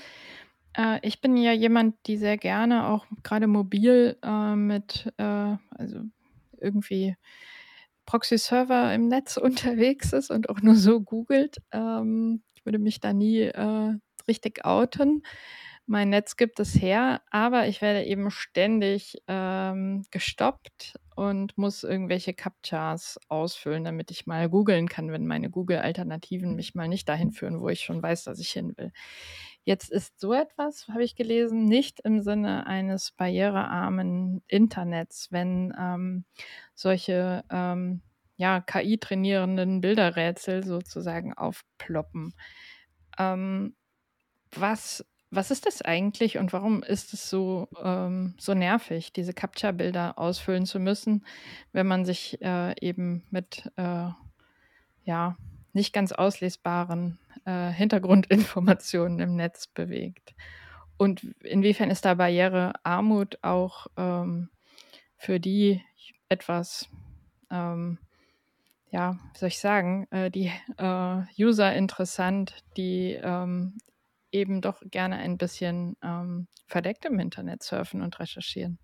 [0.75, 6.01] Äh, ich bin ja jemand, die sehr gerne auch gerade mobil äh, mit, äh, also
[6.59, 7.17] irgendwie
[8.07, 11.59] Proxy-Server im Netz unterwegs ist und auch nur so googelt.
[11.73, 13.51] Ähm, ich würde mich da nie
[14.29, 15.23] richtig outen.
[15.87, 22.35] Mein Netz gibt es her, aber ich werde eben ständig ähm, gestoppt und muss irgendwelche
[22.35, 27.61] Captchas ausfüllen, damit ich mal googeln kann, wenn meine Google-Alternativen mich mal nicht dahin führen,
[27.61, 28.93] wo ich schon weiß, dass ich hin will.
[29.65, 36.25] Jetzt ist so etwas, habe ich gelesen, nicht im Sinne eines barrierearmen Internets, wenn ähm,
[36.75, 38.03] solche ähm,
[38.37, 42.35] ja, KI-trainierenden Bilderrätsel sozusagen aufploppen.
[43.19, 43.77] Ähm,
[44.55, 50.19] was was ist das eigentlich und warum ist es so, ähm, so nervig, diese Captcha-Bilder
[50.19, 51.25] ausfüllen zu müssen,
[51.73, 54.11] wenn man sich äh, eben mit äh,
[55.05, 55.37] ja,
[55.73, 60.35] nicht ganz auslesbaren äh, Hintergrundinformationen im Netz bewegt?
[60.99, 64.51] Und inwiefern ist da Barrierearmut auch ähm,
[65.17, 65.81] für die
[66.29, 66.91] etwas,
[67.51, 67.97] ähm,
[68.91, 73.79] ja, wie soll ich sagen, äh, die äh, User interessant, die ähm,
[74.33, 78.79] eben doch gerne ein bisschen ähm, verdeckt im Internet surfen und recherchieren.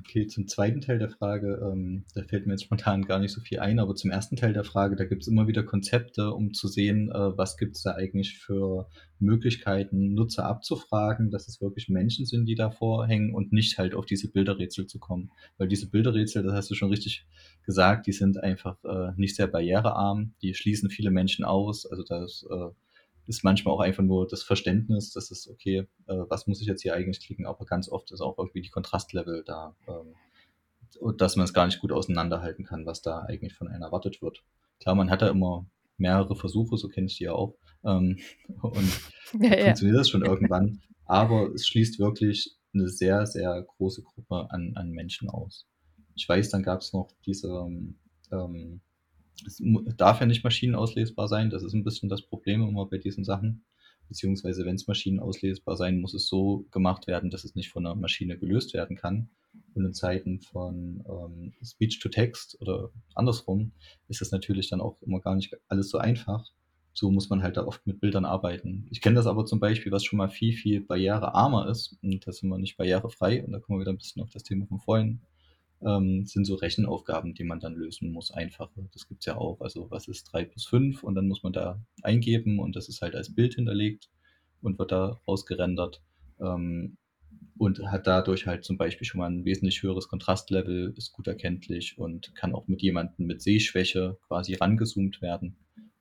[0.00, 3.40] Okay, zum zweiten Teil der Frage, ähm, da fällt mir jetzt spontan gar nicht so
[3.40, 6.54] viel ein, aber zum ersten Teil der Frage, da gibt es immer wieder Konzepte, um
[6.54, 8.88] zu sehen, äh, was gibt es da eigentlich für
[9.18, 14.06] Möglichkeiten, Nutzer abzufragen, dass es wirklich Menschen sind, die davor hängen und nicht halt auf
[14.06, 15.30] diese Bilderrätsel zu kommen.
[15.58, 17.26] Weil diese Bilderrätsel, das hast du schon richtig
[17.64, 22.46] gesagt, die sind einfach äh, nicht sehr barrierearm, die schließen viele Menschen aus, also das
[22.50, 22.70] äh,
[23.26, 26.82] ist manchmal auch einfach nur das Verständnis, dass es, okay, äh, was muss ich jetzt
[26.82, 30.14] hier eigentlich klicken, aber ganz oft ist auch irgendwie die Kontrastlevel da, ähm,
[31.16, 34.44] dass man es gar nicht gut auseinanderhalten kann, was da eigentlich von einem erwartet wird.
[34.80, 35.66] Klar, man hat da immer
[35.98, 38.18] mehrere Versuche, so kenne ich die ja auch, ähm,
[38.62, 39.00] und
[39.40, 39.92] ja, funktioniert ja.
[39.92, 45.30] das schon irgendwann, aber es schließt wirklich eine sehr, sehr große Gruppe an, an Menschen
[45.30, 45.66] aus.
[46.14, 47.48] Ich weiß, dann gab es noch diese
[48.30, 48.80] ähm,
[49.44, 49.60] es
[49.96, 51.50] darf ja nicht maschinenauslesbar sein.
[51.50, 53.64] Das ist ein bisschen das Problem immer bei diesen Sachen.
[54.08, 57.96] Beziehungsweise, wenn es maschinenauslesbar sein, muss es so gemacht werden, dass es nicht von einer
[57.96, 59.30] Maschine gelöst werden kann.
[59.74, 63.72] Und in Zeiten von ähm, Speech-to-Text oder andersrum
[64.08, 66.44] ist das natürlich dann auch immer gar nicht alles so einfach.
[66.92, 68.86] So muss man halt da oft mit Bildern arbeiten.
[68.90, 71.98] Ich kenne das aber zum Beispiel, was schon mal viel, viel barrierearmer ist.
[72.02, 73.44] Und das sind wir nicht barrierefrei.
[73.44, 75.20] Und da kommen wir wieder ein bisschen auf das Thema von vorhin
[75.84, 78.88] ähm, sind so Rechenaufgaben, die man dann lösen muss, einfache.
[78.92, 79.60] Das gibt es ja auch.
[79.60, 83.02] Also was ist 3 plus 5 und dann muss man da eingeben und das ist
[83.02, 84.08] halt als Bild hinterlegt
[84.62, 86.02] und wird da ausgerendert.
[86.40, 86.96] Ähm,
[87.58, 91.96] und hat dadurch halt zum Beispiel schon mal ein wesentlich höheres Kontrastlevel, ist gut erkenntlich
[91.98, 95.56] und kann auch mit jemandem mit Sehschwäche quasi rangezoomt werden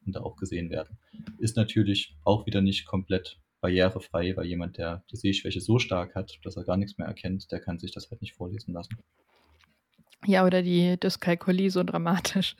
[0.05, 0.97] und da auch gesehen werden.
[1.37, 6.39] Ist natürlich auch wieder nicht komplett barrierefrei, weil jemand, der die Sehschwäche so stark hat,
[6.43, 8.97] dass er gar nichts mehr erkennt, der kann sich das halt nicht vorlesen lassen.
[10.25, 12.55] Ja, oder die Dyskalkulie so dramatisch.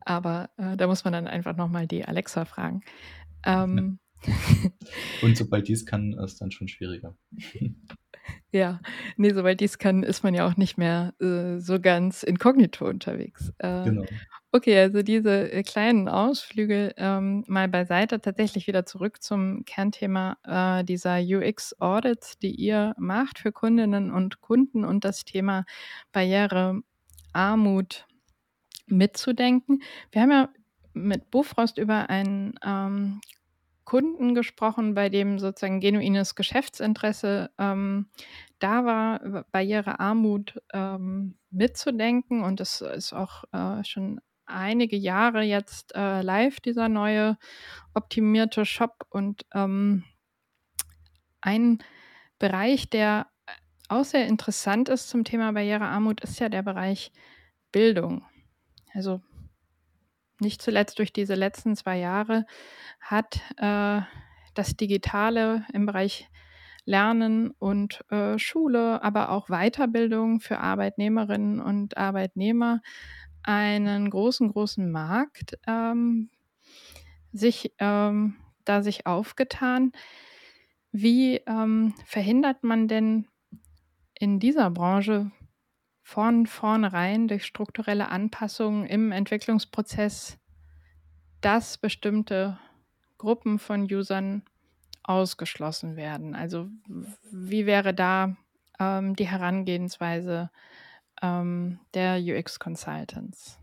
[0.00, 2.82] Aber äh, da muss man dann einfach nochmal die Alexa fragen.
[3.44, 4.34] Ähm, ja.
[5.22, 7.16] Und sobald dies kann, ist dann schon schwieriger.
[8.52, 8.80] ja,
[9.16, 13.52] nee, sobald dies kann, ist man ja auch nicht mehr äh, so ganz inkognito unterwegs.
[13.58, 14.04] Äh, genau.
[14.52, 20.84] Okay, also diese äh, kleinen Ausflüge ähm, mal beiseite, tatsächlich wieder zurück zum Kernthema äh,
[20.84, 25.64] dieser UX-Audits, die ihr macht für Kundinnen und Kunden und das Thema
[26.10, 26.82] Barriere
[27.32, 28.06] Armut
[28.86, 29.82] mitzudenken.
[30.10, 30.48] Wir haben ja
[30.92, 33.20] mit Bofrost über einen ähm,
[33.84, 38.08] Kunden gesprochen, bei dem sozusagen genuines Geschäftsinteresse ähm,
[38.58, 42.44] da war, Barrierearmut ähm, mitzudenken.
[42.44, 47.36] Und das ist auch äh, schon einige Jahre jetzt äh, live, dieser neue
[47.94, 49.06] optimierte Shop.
[49.10, 50.04] Und ähm,
[51.40, 51.78] ein
[52.38, 53.26] Bereich, der
[53.90, 57.12] auch sehr interessant ist zum Thema Barrierearmut, ist ja der Bereich
[57.72, 58.24] Bildung.
[58.94, 59.20] Also
[60.40, 62.46] nicht zuletzt durch diese letzten zwei Jahre
[63.00, 64.00] hat äh,
[64.54, 66.28] das Digitale im Bereich
[66.86, 72.80] Lernen und äh, Schule, aber auch Weiterbildung für Arbeitnehmerinnen und Arbeitnehmer
[73.42, 76.30] einen großen, großen Markt ähm,
[77.32, 79.92] sich ähm, da sich aufgetan.
[80.92, 83.29] Wie ähm, verhindert man denn
[84.20, 85.32] in dieser Branche
[86.02, 90.38] von vornherein durch strukturelle Anpassungen im Entwicklungsprozess,
[91.40, 92.58] dass bestimmte
[93.16, 94.42] Gruppen von Usern
[95.02, 96.34] ausgeschlossen werden.
[96.34, 96.68] Also
[97.32, 98.36] wie wäre da
[98.78, 100.50] ähm, die Herangehensweise
[101.22, 103.58] ähm, der UX-Consultants?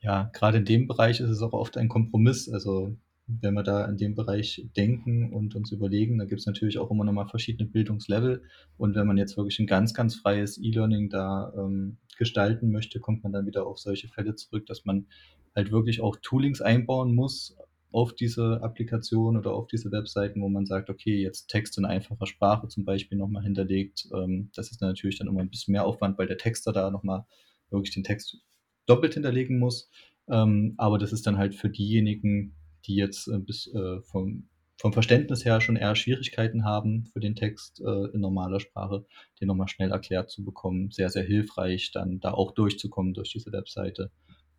[0.00, 2.48] Ja, gerade in dem Bereich ist es auch oft ein Kompromiss.
[2.48, 2.96] Also
[3.28, 6.90] wenn wir da in dem Bereich denken und uns überlegen, da gibt es natürlich auch
[6.90, 8.42] immer noch mal verschiedene Bildungslevel.
[8.78, 13.22] Und wenn man jetzt wirklich ein ganz, ganz freies E-Learning da ähm, gestalten möchte, kommt
[13.22, 15.06] man dann wieder auf solche Fälle zurück, dass man
[15.54, 17.56] halt wirklich auch Toolings einbauen muss
[17.92, 22.26] auf diese Applikation oder auf diese Webseiten, wo man sagt, okay, jetzt Text in einfacher
[22.26, 24.08] Sprache zum Beispiel nochmal hinterlegt.
[24.14, 27.24] Ähm, das ist natürlich dann immer ein bisschen mehr Aufwand, weil der Texter da nochmal
[27.70, 28.38] wirklich den Text
[28.86, 29.90] doppelt hinterlegen muss.
[30.28, 32.54] Ähm, aber das ist dann halt für diejenigen,
[32.86, 34.48] die jetzt äh, bis äh, vom,
[34.80, 39.04] vom Verständnis her schon eher Schwierigkeiten haben für den Text äh, in normaler Sprache,
[39.40, 40.90] den nochmal schnell erklärt zu bekommen.
[40.90, 44.10] Sehr, sehr hilfreich, dann da auch durchzukommen durch diese Webseite.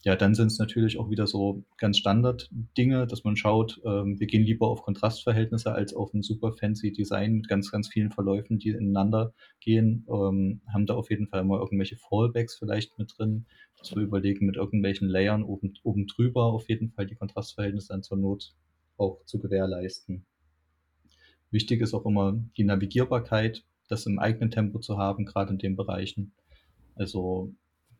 [0.03, 4.27] Ja, dann sind es natürlich auch wieder so ganz Standard-Dinge, dass man schaut, ähm, wir
[4.27, 8.59] gehen lieber auf Kontrastverhältnisse als auf ein super fancy Design mit ganz, ganz vielen Verläufen,
[8.59, 10.05] die ineinander gehen.
[10.09, 13.45] Ähm, haben da auf jeden Fall mal irgendwelche Fallbacks vielleicht mit drin,
[13.77, 18.03] dass wir überlegen, mit irgendwelchen Layern oben, oben drüber auf jeden Fall die Kontrastverhältnisse dann
[18.03, 18.53] zur Not
[18.97, 20.25] auch zu gewährleisten.
[21.51, 25.75] Wichtig ist auch immer die Navigierbarkeit, das im eigenen Tempo zu haben, gerade in den
[25.75, 26.31] Bereichen.
[26.95, 27.53] Also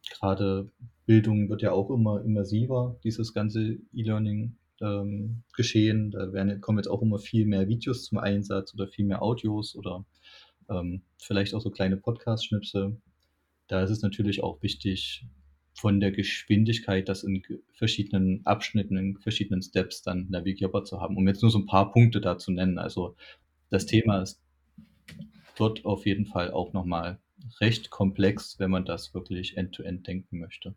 [0.10, 0.70] gerade
[1.06, 6.12] Bildung wird ja auch immer immersiver, dieses ganze E-Learning ähm, geschehen.
[6.12, 9.76] Da werden, kommen jetzt auch immer viel mehr Videos zum Einsatz oder viel mehr Audios
[9.76, 10.06] oder
[10.70, 12.98] ähm, vielleicht auch so kleine Podcast-Schnipsel.
[13.68, 15.26] Da ist es natürlich auch wichtig,
[15.74, 17.42] von der Geschwindigkeit das in
[17.72, 21.16] verschiedenen Abschnitten, in verschiedenen Steps dann navigierbar zu haben.
[21.16, 22.78] Um jetzt nur so ein paar Punkte da zu nennen.
[22.78, 23.16] Also
[23.70, 24.42] das Thema ist
[25.58, 27.20] dort auf jeden Fall auch nochmal
[27.62, 30.76] recht komplex, wenn man das wirklich end-to-end -end denken möchte.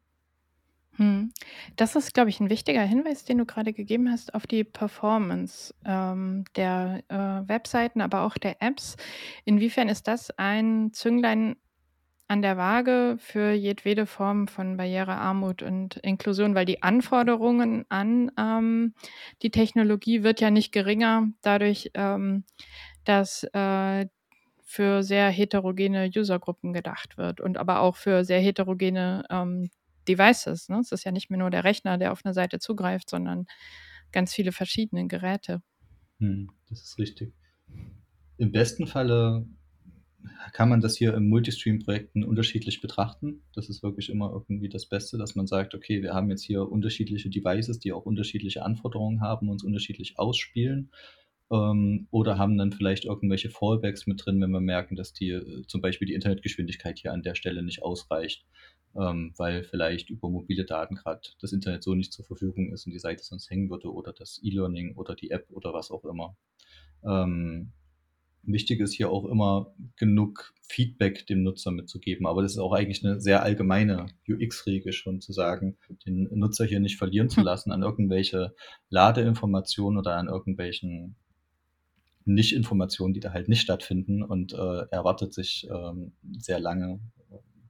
[0.96, 1.32] Hm.
[1.76, 5.74] Das ist, glaube ich, ein wichtiger Hinweis, den du gerade gegeben hast auf die Performance,
[5.86, 8.96] ähm, der, äh, Webseiten, aber auch der Apps.
[9.46, 11.56] Inwiefern ist das ein Zünglein
[12.28, 16.54] an der Waage für jedwede Form von Barrierearmut und Inklusion?
[16.54, 18.94] Weil die Anforderungen an, ähm,
[19.42, 22.44] die Technologie wird ja nicht geringer dadurch, ähm,
[23.04, 24.06] dass, äh,
[24.72, 29.70] für sehr heterogene Usergruppen gedacht wird und aber auch für sehr heterogene, ähm,
[30.08, 30.80] Devices, ne?
[30.80, 33.46] Es ist ja nicht mehr nur der Rechner, der auf eine Seite zugreift, sondern
[34.12, 35.62] ganz viele verschiedene Geräte.
[36.18, 37.34] Mhm, das ist richtig.
[38.36, 39.46] Im besten Falle
[40.52, 43.42] kann man das hier im Multistream-Projekten unterschiedlich betrachten.
[43.54, 46.70] Das ist wirklich immer irgendwie das Beste, dass man sagt: „Okay, wir haben jetzt hier
[46.70, 50.90] unterschiedliche Devices, die auch unterschiedliche Anforderungen haben, uns unterschiedlich ausspielen.“
[51.52, 55.62] Ähm, oder haben dann vielleicht irgendwelche Fallbacks mit drin, wenn wir merken, dass die äh,
[55.66, 58.44] zum Beispiel die Internetgeschwindigkeit hier an der Stelle nicht ausreicht
[58.94, 62.92] ähm, weil vielleicht über mobile Daten gerade das Internet so nicht zur Verfügung ist und
[62.92, 66.36] die Seite sonst hängen würde oder das E-Learning oder die App oder was auch immer.
[67.04, 67.72] Ähm,
[68.42, 73.04] wichtig ist hier auch immer genug Feedback dem Nutzer mitzugeben, aber das ist auch eigentlich
[73.04, 77.82] eine sehr allgemeine UX-Regel schon zu sagen, den Nutzer hier nicht verlieren zu lassen an
[77.82, 78.54] irgendwelche
[78.90, 81.16] Ladeinformationen oder an irgendwelchen
[82.24, 87.00] Nicht-Informationen, die da halt nicht stattfinden und äh, erwartet sich ähm, sehr lange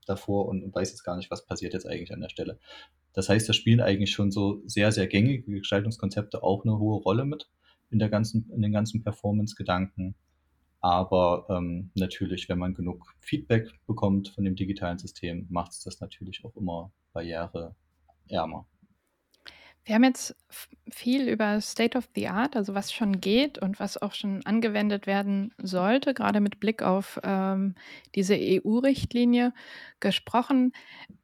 [0.07, 2.59] davor und, weiß jetzt gar nicht, was passiert jetzt eigentlich an der Stelle.
[3.13, 7.25] Das heißt, da spielen eigentlich schon so sehr, sehr gängige Gestaltungskonzepte auch eine hohe Rolle
[7.25, 7.49] mit
[7.91, 10.15] in, der ganzen, in den ganzen Performance-Gedanken.
[10.81, 16.01] Aber ähm, natürlich, wenn man genug Feedback bekommt von dem digitalen System, macht es das
[16.01, 18.67] natürlich auch immer barriereärmer.
[19.85, 20.37] Wir haben jetzt
[20.91, 25.07] viel über State of the Art, also was schon geht und was auch schon angewendet
[25.07, 27.75] werden sollte, gerade mit Blick auf ähm,
[28.15, 29.53] diese EU-Richtlinie
[29.99, 30.73] gesprochen.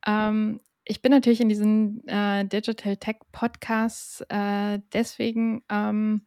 [0.07, 6.23] Ähm, ich bin natürlich in diesen äh, Digital Tech Podcasts äh, deswegen ähm,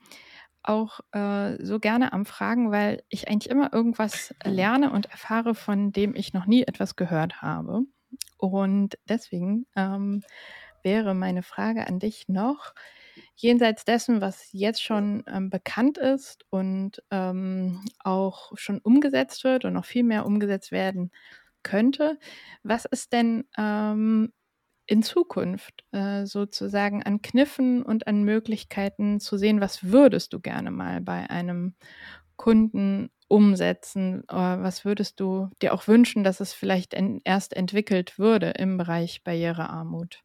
[0.63, 5.91] auch äh, so gerne am Fragen, weil ich eigentlich immer irgendwas lerne und erfahre, von
[5.91, 7.82] dem ich noch nie etwas gehört habe.
[8.38, 10.24] Und deswegen ähm,
[10.84, 12.74] wäre meine Frage an dich noch,
[13.36, 19.74] jenseits dessen, was jetzt schon ähm, bekannt ist und ähm, auch schon umgesetzt wird und
[19.74, 21.12] noch viel mehr umgesetzt werden
[21.63, 22.17] könnte,
[22.63, 24.32] was ist denn ähm,
[24.88, 30.72] in Zukunft äh, sozusagen an Kniffen und an Möglichkeiten zu sehen, was würdest du gerne
[30.72, 31.76] mal bei einem
[32.36, 34.24] Kunden umsetzen?
[34.30, 38.50] Oder äh, was würdest du dir auch wünschen, dass es vielleicht en erst entwickelt würde
[38.52, 40.24] im Bereich Barrierearmut?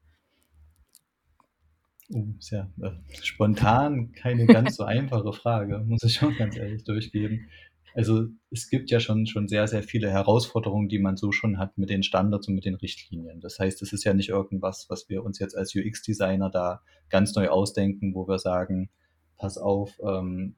[2.12, 2.90] Oh, ist ja äh,
[3.23, 7.49] spontan keine ganz so einfache Frage, muss ich schon ganz ehrlich durchgeben.
[7.95, 11.79] Also es gibt ja schon, schon sehr, sehr viele Herausforderungen, die man so schon hat
[11.79, 13.40] mit den Standards und mit den Richtlinien.
[13.40, 17.35] Das heißt, es ist ja nicht irgendwas, was wir uns jetzt als UX-Designer da ganz
[17.35, 18.90] neu ausdenken, wo wir sagen,
[19.38, 20.55] pass auf, ähm,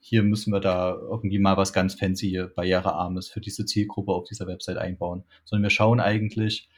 [0.00, 4.48] hier müssen wir da irgendwie mal was ganz fancy, barrierearmes für diese Zielgruppe auf dieser
[4.48, 6.68] Website einbauen, sondern wir schauen eigentlich,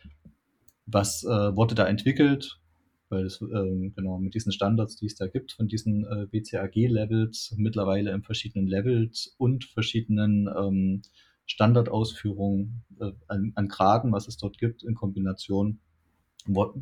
[0.85, 2.61] was äh, wurde da entwickelt,
[3.09, 7.55] weil es ähm, genau mit diesen Standards, die es da gibt, von diesen äh, BCAG-Levels
[7.57, 11.03] mittlerweile in verschiedenen Levels und verschiedenen ähm,
[11.47, 15.81] Standardausführungen äh, an, an Graden, was es dort gibt, in Kombination.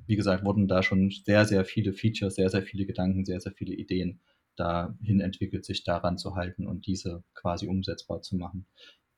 [0.07, 3.53] Wie gesagt, wurden da schon sehr, sehr viele Features, sehr, sehr viele Gedanken, sehr, sehr
[3.53, 4.21] viele Ideen
[4.57, 8.67] dahin entwickelt, sich daran zu halten und diese quasi umsetzbar zu machen.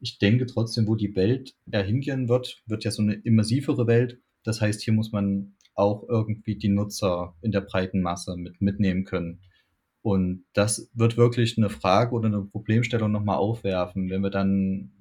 [0.01, 4.21] Ich denke trotzdem, wo die Welt eher hingehen wird, wird ja so eine immersivere Welt.
[4.45, 9.05] Das heißt, hier muss man auch irgendwie die Nutzer in der breiten Masse mit mitnehmen
[9.05, 9.41] können.
[10.03, 14.93] Und das wird wirklich eine Frage oder eine Problemstellung nochmal aufwerfen, wenn wir dann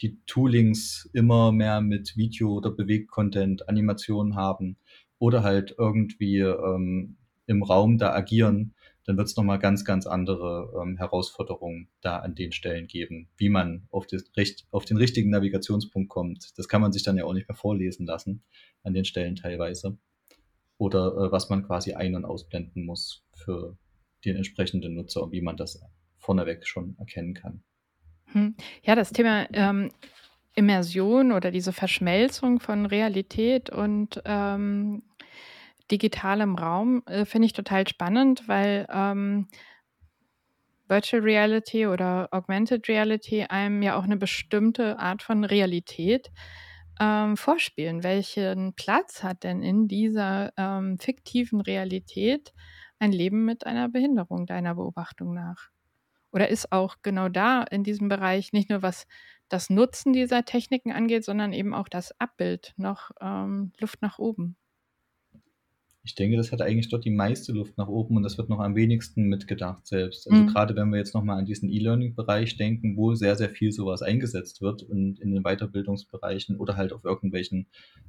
[0.00, 4.76] die Toolings immer mehr mit Video oder Bewegcontent, Animationen haben
[5.18, 7.16] oder halt irgendwie ähm,
[7.46, 12.34] im Raum da agieren, dann wird es nochmal ganz, ganz andere ähm, Herausforderungen da an
[12.34, 14.24] den Stellen geben, wie man auf, das,
[14.70, 16.56] auf den richtigen Navigationspunkt kommt.
[16.56, 18.42] Das kann man sich dann ja auch nicht mehr vorlesen lassen
[18.82, 19.98] an den Stellen teilweise
[20.78, 23.76] oder äh, was man quasi ein- und ausblenden muss für
[24.24, 25.82] den entsprechenden Nutzer und wie man das
[26.18, 27.62] vorneweg schon erkennen kann.
[28.32, 28.56] Hm.
[28.82, 29.90] Ja, das Thema ähm,
[30.54, 35.02] Immersion oder diese Verschmelzung von Realität und ähm,
[35.90, 39.48] digitalem Raum äh, finde ich total spannend, weil ähm,
[40.88, 46.30] Virtual Reality oder Augmented Reality einem ja auch eine bestimmte Art von Realität
[47.00, 48.02] ähm, vorspielen.
[48.02, 52.54] Welchen Platz hat denn in dieser ähm, fiktiven Realität
[52.98, 55.70] ein Leben mit einer Behinderung deiner Beobachtung nach?
[56.32, 59.06] Oder ist auch genau da in diesem Bereich nicht nur was
[59.48, 64.56] das Nutzen dieser Techniken angeht, sondern eben auch das Abbild noch ähm, Luft nach oben?
[66.06, 68.60] Ich denke, das hat eigentlich dort die meiste Luft nach oben und das wird noch
[68.60, 70.28] am wenigsten mitgedacht selbst.
[70.28, 70.46] Also Mhm.
[70.46, 74.02] gerade wenn wir jetzt noch mal an diesen E-Learning-Bereich denken, wo sehr, sehr viel sowas
[74.02, 77.68] eingesetzt wird und in den Weiterbildungsbereichen oder halt auf irgendwelchen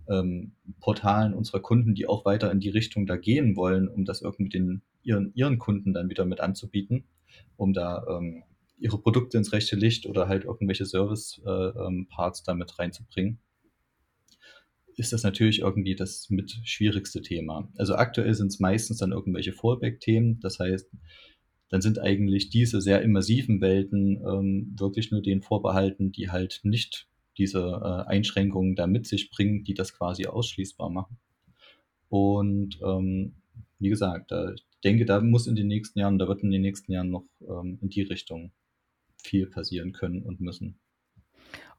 [0.10, 4.22] ähm, Portalen unserer Kunden, die auch weiter in die Richtung da gehen wollen, um das
[4.22, 7.06] irgendwie den, ihren, ihren Kunden dann wieder mit anzubieten,
[7.56, 8.44] um da ähm,
[8.78, 13.40] ihre Produkte ins rechte Licht oder halt irgendwelche Service-Parts äh, ähm, da mit reinzubringen
[14.98, 17.70] ist das natürlich irgendwie das mit schwierigste Thema.
[17.78, 20.40] Also aktuell sind es meistens dann irgendwelche Fallback-Themen.
[20.40, 20.90] Das heißt,
[21.70, 27.08] dann sind eigentlich diese sehr immersiven Welten ähm, wirklich nur denen vorbehalten, die halt nicht
[27.38, 31.18] diese äh, Einschränkungen da mit sich bringen, die das quasi ausschließbar machen.
[32.10, 33.34] Und ähm,
[33.80, 36.62] wie gesagt, da, ich denke, da muss in den nächsten Jahren, da wird in den
[36.62, 38.52] nächsten Jahren noch ähm, in die Richtung
[39.22, 40.80] viel passieren können und müssen.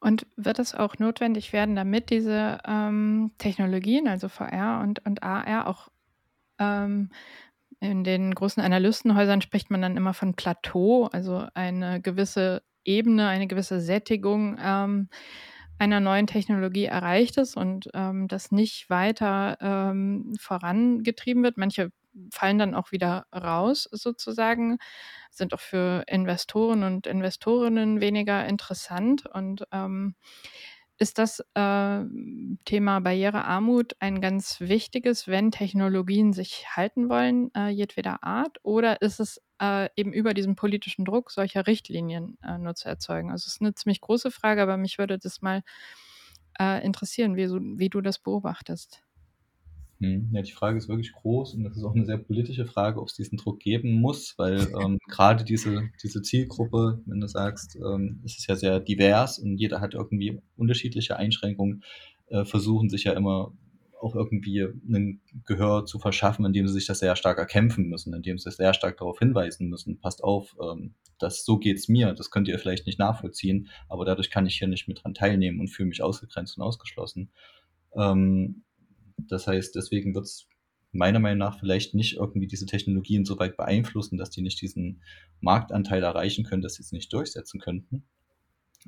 [0.00, 5.66] Und wird es auch notwendig werden, damit diese ähm, Technologien, also VR und, und AR,
[5.66, 5.88] auch
[6.58, 7.10] ähm,
[7.80, 13.46] in den großen Analystenhäusern spricht man dann immer von Plateau, also eine gewisse Ebene, eine
[13.46, 15.08] gewisse Sättigung ähm,
[15.78, 21.58] einer neuen Technologie erreicht ist und ähm, das nicht weiter ähm, vorangetrieben wird.
[21.58, 21.90] Manche
[22.32, 24.78] fallen dann auch wieder raus sozusagen,
[25.30, 29.26] sind auch für Investoren und Investorinnen weniger interessant.
[29.26, 30.14] Und ähm,
[30.98, 32.04] ist das äh,
[32.64, 38.58] Thema Barrierearmut ein ganz wichtiges, wenn Technologien sich halten wollen, äh, jedweder Art?
[38.62, 43.30] Oder ist es äh, eben über diesen politischen Druck solcher Richtlinien äh, nur zu erzeugen?
[43.30, 45.62] Also es ist eine ziemlich große Frage, aber mich würde das mal
[46.58, 49.05] äh, interessieren, wie, so, wie du das beobachtest.
[49.98, 53.00] Hm, ja, die Frage ist wirklich groß und das ist auch eine sehr politische Frage,
[53.00, 57.76] ob es diesen Druck geben muss, weil ähm, gerade diese, diese Zielgruppe, wenn du sagst,
[57.76, 61.82] ähm, es ist ja sehr divers und jeder hat irgendwie unterschiedliche Einschränkungen,
[62.28, 63.52] äh, versuchen sich ja immer
[64.00, 68.38] auch irgendwie ein Gehör zu verschaffen, indem sie sich das sehr stark erkämpfen müssen, indem
[68.38, 72.48] sie sehr stark darauf hinweisen müssen, passt auf, ähm, das, so geht's mir, das könnt
[72.48, 75.88] ihr vielleicht nicht nachvollziehen, aber dadurch kann ich hier nicht mit dran teilnehmen und fühle
[75.88, 77.30] mich ausgegrenzt und ausgeschlossen.
[77.94, 78.62] Ähm,
[79.18, 80.48] das heißt, deswegen wird es
[80.92, 85.02] meiner Meinung nach vielleicht nicht irgendwie diese Technologien so weit beeinflussen, dass die nicht diesen
[85.40, 88.04] Marktanteil erreichen können, dass sie es nicht durchsetzen könnten.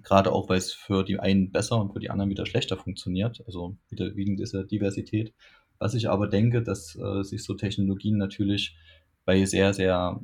[0.02, 3.42] Gerade auch, weil es für die einen besser und für die anderen wieder schlechter funktioniert,
[3.46, 5.34] also wieder wegen dieser Diversität.
[5.78, 8.76] Was ich aber denke, dass äh, sich so Technologien natürlich
[9.24, 10.20] bei sehr, sehr,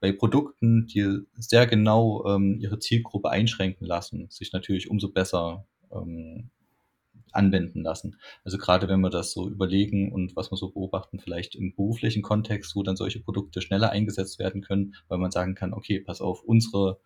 [0.00, 6.50] bei Produkten, die sehr genau ähm, ihre Zielgruppe einschränken lassen, sich natürlich umso besser ähm,
[7.34, 8.16] anwenden lassen.
[8.44, 12.22] Also gerade wenn wir das so überlegen und was wir so beobachten, vielleicht im beruflichen
[12.22, 16.20] Kontext, wo dann solche Produkte schneller eingesetzt werden können, weil man sagen kann, okay, pass
[16.20, 17.00] auf, unsere,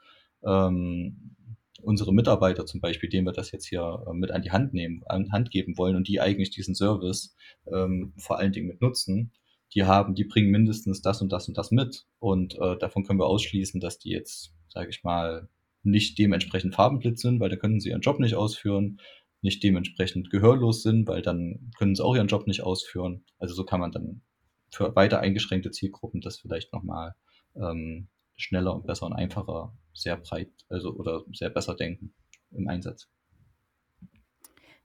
[0.45, 1.37] ähm,
[1.83, 5.03] unsere Mitarbeiter zum Beispiel, denen wir das jetzt hier äh, mit an die Hand nehmen,
[5.07, 7.37] an Hand geben wollen und die eigentlich diesen Service
[7.73, 9.33] ähm, vor allen Dingen mit nutzen,
[9.75, 12.07] die haben, die bringen mindestens das und das und das mit.
[12.21, 15.49] Und äh, davon können wir ausschließen, dass die jetzt, sage ich mal,
[15.83, 19.01] nicht dementsprechend farbenblitz sind, weil da können sie ihren Job nicht ausführen
[19.45, 23.25] nicht dementsprechend gehörlos sind, weil dann können sie auch ihren Job nicht ausführen.
[23.39, 24.23] Also so kann man dann
[24.71, 27.15] für weiter eingeschränkte Zielgruppen das vielleicht nochmal
[27.55, 32.15] ähm, schneller und besser und einfacher sehr breit, also oder sehr besser denken
[32.51, 33.09] im Einsatz.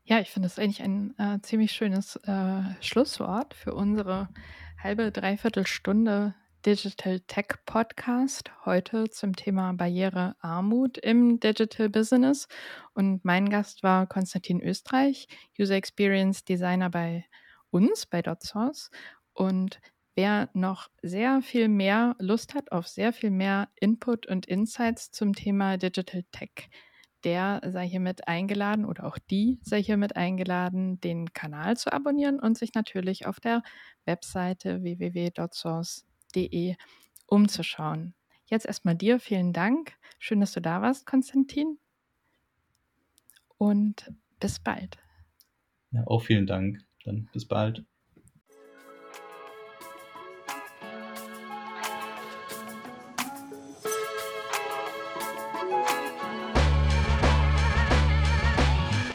[0.03, 4.27] Ja, ich finde das eigentlich ein äh, ziemlich schönes äh, Schlusswort für unsere
[4.77, 6.35] halbe, dreiviertel Stunde
[6.65, 8.51] Digital Tech Podcast.
[8.65, 12.49] Heute zum Thema Barrierearmut im Digital Business.
[12.93, 17.25] Und mein Gast war Konstantin Österreich, User Experience Designer bei
[17.69, 18.91] uns, bei DotSource.
[19.31, 19.79] Und
[20.15, 25.33] wer noch sehr viel mehr Lust hat auf sehr viel mehr Input und Insights zum
[25.33, 26.69] Thema Digital Tech,
[27.23, 32.57] der sei hiermit eingeladen oder auch die sei hiermit eingeladen, den Kanal zu abonnieren und
[32.57, 33.63] sich natürlich auf der
[34.05, 34.83] Webseite
[36.33, 36.75] www.dotsource.de
[37.27, 38.13] umzuschauen.
[38.45, 39.93] Jetzt erstmal dir vielen Dank.
[40.17, 41.77] Schön, dass du da warst, Konstantin.
[43.57, 44.97] Und bis bald.
[45.91, 46.79] Ja, auch vielen Dank.
[47.03, 47.83] Dann bis bald.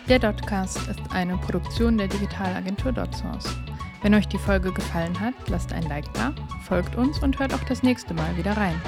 [0.06, 3.56] Der Dotcast ist eine Produktion der Digitalagentur DotSource.
[4.04, 6.34] Wenn euch die Folge gefallen hat, lasst ein Like da,
[6.64, 8.78] folgt uns und hört auch das nächste Mal wieder rein.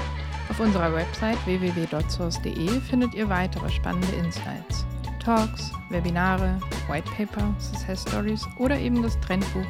[0.47, 4.85] Auf unserer Website www.dotsource.de findet ihr weitere spannende Insights.
[5.19, 9.65] Talks, Webinare, Whitepaper, Success Stories oder eben das Trendbuch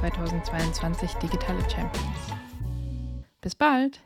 [0.00, 2.34] 2022 Digitale Champions.
[3.40, 4.02] Bis bald!